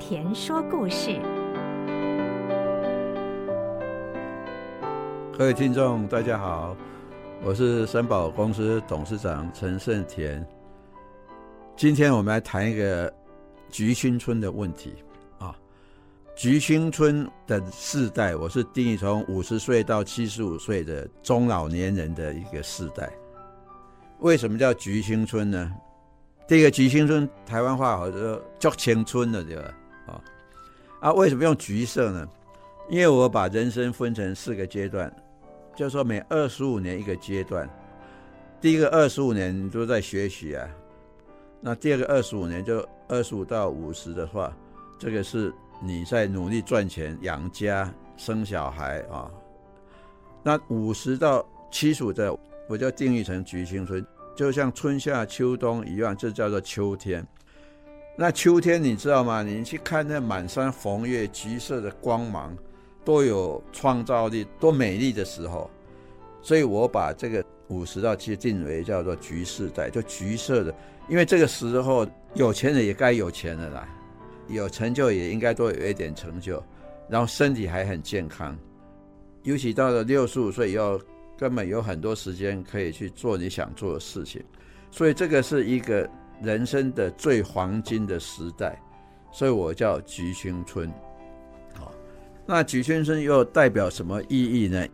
[0.00, 1.20] 田说故事。
[5.36, 6.74] 各位听众，大家好，
[7.44, 10.44] 我是森宝公司董事长陈胜田。
[11.76, 13.12] 今天我们来谈一个
[13.68, 14.94] 菊青春的问题
[15.38, 15.54] 啊。
[16.34, 23.12] 菊青春的世代，我是定义从五十岁到七十五岁的中老年人的一个世代。
[24.20, 25.70] 为什么叫菊青春呢？
[26.48, 29.62] 这个菊青春，台湾话好像叫青春的，对吧？
[31.00, 32.28] 啊，为什么用橘色呢？
[32.88, 35.10] 因为我把人生分成四个阶段，
[35.74, 37.68] 就是说每二十五年一个阶段。
[38.60, 40.68] 第一个二十五年你都在学习啊，
[41.60, 44.54] 那第二个二十五年就二十五到五十的话，
[44.98, 45.50] 这个是
[45.82, 49.30] 你在努力赚钱养家生小孩啊。
[50.42, 52.36] 那五十到七十五的，
[52.68, 54.04] 我就定义成橘青春。
[54.36, 57.26] 就像春夏秋冬一样，这叫做秋天。
[58.20, 59.42] 那秋天你知道吗？
[59.42, 62.54] 你去看那满山红叶，橘色的光芒，
[63.02, 65.70] 多有创造力，多美丽的时候。
[66.42, 70.74] 所以我把这个五十到七定为叫做橘世代，就橘色的。
[71.08, 73.88] 因为这个时候有钱人也该有钱了啦，
[74.48, 76.62] 有成就也应该多有一点成就，
[77.08, 78.54] 然后身体还很健康。
[79.44, 81.00] 尤其到了六十五岁以后。
[81.38, 84.44] 根本有很多时间可以去做你想做的事情，
[84.90, 86.06] 所以这个是一个
[86.42, 88.80] 人生的最黄金的时代，
[89.30, 90.92] 所以我叫菊青春。
[91.78, 91.92] 好，
[92.46, 94.86] 那菊青春又代表什么意义呢？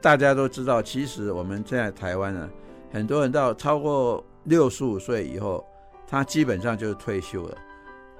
[0.00, 2.50] 大家都知道，其实我们现在台湾呢，
[2.92, 5.64] 很多人到超过六十五岁以后，
[6.06, 7.56] 他基本上就是退休了。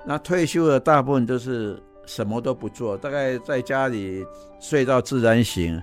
[0.04, 4.24] 那退休的大部分都是什么都不做，大概在家里
[4.60, 5.80] 睡到自然醒。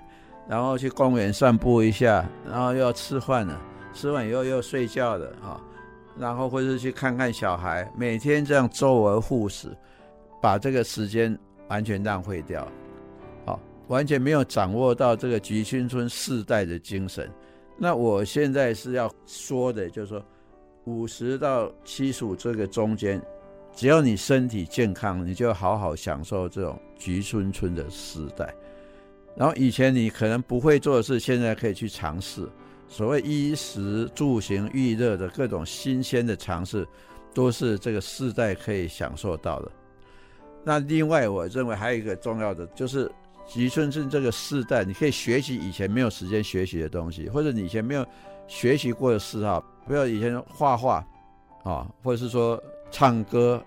[0.48, 3.58] 然后去公园散步一下，然后又要吃饭了，
[3.94, 5.58] 吃完以后又睡觉了啊，
[6.18, 9.68] 然后或者是去看看小孩，每天这样周而复始，
[10.40, 11.36] 把这个时间
[11.68, 12.66] 完全浪费掉，
[13.46, 17.30] 好，完全没有掌握到这个菊青春世代的精神。
[17.78, 20.22] 那我现在是要说的，就是说，
[20.84, 23.20] 五十到七十五这个中间，
[23.74, 28.54] 只要你身体健康，你就好好享受这种菊青春的时代。
[29.34, 32.46] 然后以前你可能不会做的事，现在可以去尝试。
[32.92, 36.86] 所谓衣食住行娱乐的各种新鲜的尝试，
[37.32, 39.72] 都是这个世代可以享受到的。
[40.62, 43.10] 那另外，我认为还有一个重要的，就是
[43.46, 48.06] 吉村镇这个世代，你可以学习以前没有时间学习的东西，或者你以前没有
[48.46, 51.02] 学习过的事哈，不要以前画画
[51.64, 53.64] 啊，或者是说唱歌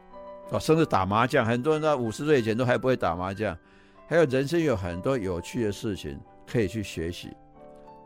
[0.52, 3.58] 啊，甚至打麻将，很多人到五十岁以前都还不会打麻将。
[4.08, 6.16] 还有人生有很多有趣的事情
[6.46, 7.32] 可以去学习。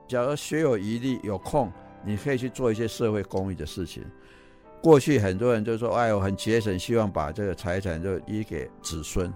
[0.09, 1.71] 假如学有余力、有空，
[2.03, 4.03] 你可以去做一些社会公益的事情。
[4.81, 9.31] 过去很多人就说：“哎，我很节省，希望把这个财产就遗给子孙。”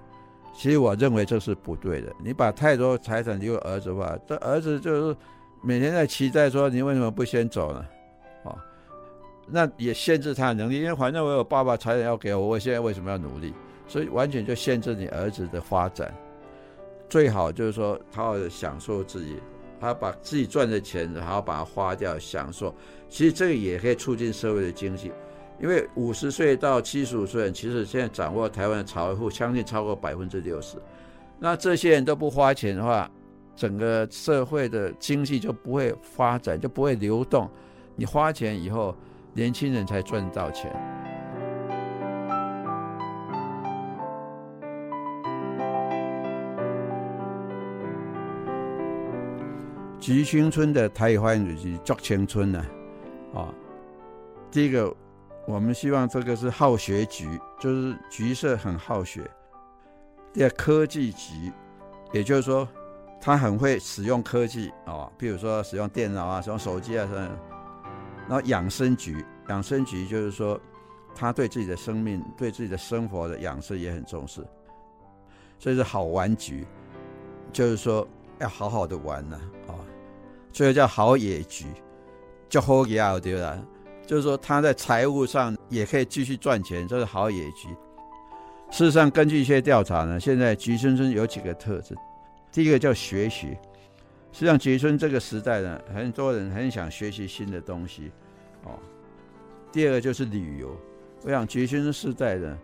[0.57, 2.11] 其实我认为这是不对的。
[2.23, 5.17] 你把太多财产留给儿子的话，这儿子就是
[5.61, 7.85] 每天在期待说：“你为什么不先走呢？”
[8.43, 8.57] 啊，
[9.47, 13.53] 那也限制他的能力，因为反正我有爸爸财产要给我，我现在为什么要努力？
[13.87, 16.11] 所以完全就限制你儿子的发展。
[17.09, 19.37] 最好就是说，好好的享受自己，
[19.83, 22.73] 他把自己赚的钱，然后把它花掉，享受。
[23.09, 25.11] 其实这个也可以促进社会的经济，
[25.61, 30.77] 因为五十岁到七十五岁人，其实现在掌握台湾的财富将近超过百分之六十。
[31.37, 33.11] 那这些人都不花钱的话，
[33.55, 37.49] 整个社会的经济就不会发展，就不会流动。
[37.95, 38.95] 你花钱以后，
[39.33, 41.02] 年轻人才赚到钱。
[50.03, 52.65] 橘青春的台语发音就是“橘青春”呢，
[53.33, 53.47] 啊，
[54.51, 54.93] 第一个，
[55.47, 59.25] 我们希望这个是好学橘，就是橘色很好学。
[60.33, 61.53] 第二，科技橘，
[62.11, 62.67] 也就是说，
[63.21, 67.39] 他很会使用科技啊，比如说使用电脑啊，使用手机啊什么。
[68.27, 70.59] 然后养生橘，养生橘就是说，
[71.15, 74.45] 他对自己的生命、对自己的生活的养生也很重视。
[75.57, 76.67] 所以是好玩橘，
[77.53, 78.05] 就是说
[78.39, 79.39] 要好好的玩呢，
[80.53, 81.65] 所以叫好野橘，
[82.47, 83.59] 叫好野对吧？
[84.05, 87.69] 就是说他在财务上也可以继续赚钱，这是好野菊。
[88.69, 91.95] 事实上，根据一些调查呢，现在菊村村有几个特质。
[92.51, 93.57] 第一个叫学习，
[94.31, 98.11] 实际上菊村这个时代呢，很多人很想学习新的东西
[98.63, 98.77] 哦。
[99.71, 100.75] 第二个就是旅游，
[101.23, 102.57] 我想菊村时代呢，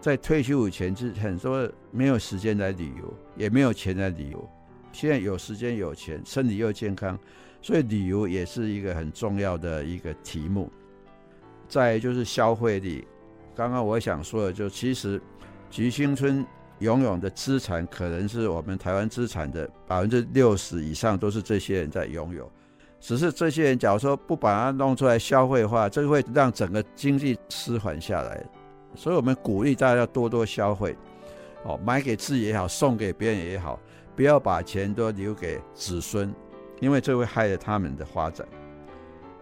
[0.00, 4.50] 在退休以前是很多没有时间来旅游，也没有钱来旅游。
[4.92, 7.18] 现在有时间有钱，身体又健康，
[7.62, 10.70] 所以旅游也是一个很重要的一个题目。
[11.68, 13.06] 再就是消费力，
[13.54, 15.20] 刚刚我想说的，就其实
[15.70, 16.44] 菊青村
[16.78, 22.50] 拥有的资产，可能是我们台湾资产的百分之六十以上都是这些人在拥有。
[23.00, 28.44] 只是这些人假如说不把它弄出来消费的话，这会让整个经济失缓下来。
[28.94, 30.96] 所以我们鼓励大家要多多消费，
[31.64, 33.78] 哦，买给自己也好，送给别人也好，
[34.18, 36.34] 不要把钱都留给子孙，
[36.80, 38.44] 因为这会害了他们的发展。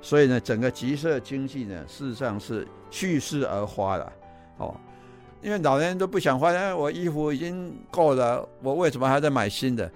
[0.02, 4.12] 所以呢，整个集社经济呢，事实上是蓄势而花了，
[4.58, 4.78] 哦，
[5.40, 9.90] 因为老年人都不想花，因为我衣服已经够了，我为什么还在买新的？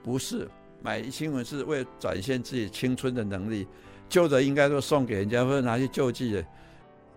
[0.00, 0.48] 不是，
[0.80, 3.66] 买新闻是为了展现自己青春的能力，
[4.08, 6.46] 旧的应该都送给人家或者拿去救济的。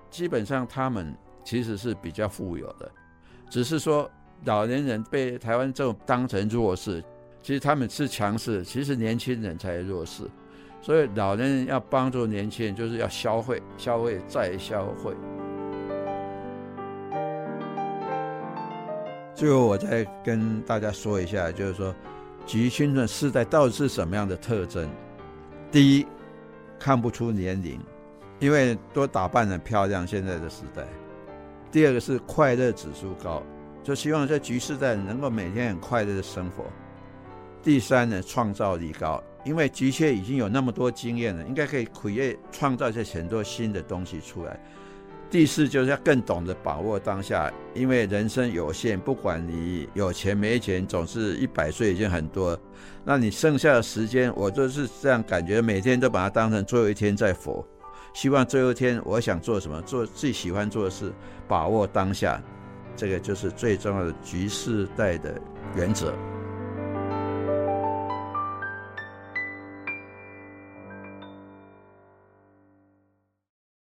[0.09, 2.91] 基本上他们其实是比较富有的，
[3.51, 4.09] 只是说
[4.45, 7.03] 老年人被台湾政府当成弱势，
[7.41, 10.23] 其实他们是强势，其实年轻人才弱势。
[10.81, 15.11] 所以老年人要帮助年轻人，就是要消费，消费再消费。
[19.33, 21.95] 最后，我再跟大家说一下，就是说，
[22.45, 24.89] 橘青的世代到底是什么样的特征？
[25.71, 26.05] 第一，
[26.77, 27.79] 看不出年龄，
[28.39, 30.05] 因为都打扮的漂亮。
[30.05, 30.83] 现在的时代。
[31.71, 33.41] 第二个是快乐指数高，
[33.83, 36.65] 就希望在局势在能够每天很快乐的生活。
[37.61, 39.21] 第三呢，创造力高。
[39.45, 44.57] 因为的确已经有那么多经验了，应该可以 create 创造一些很多新的东西出来。
[45.29, 52.57] 第四就是要更懂得把握当下，因为人生有限，不管你有钱没钱，总是一百岁已经很多。
[53.03, 57.65] 那你剩下的时间，我就是这样感觉，每天都把它当成最后一天在活。
[58.13, 61.11] 希望最后一天我想做什么，做自己喜欢做的事，
[61.49, 62.41] 把握当下，
[62.95, 65.39] 这个就是最重要的局势带的
[65.75, 66.13] 原则。